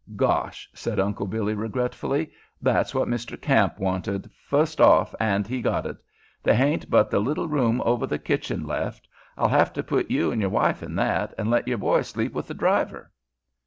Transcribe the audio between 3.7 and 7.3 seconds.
wanted, fust off, an' he got it. They hain't but th'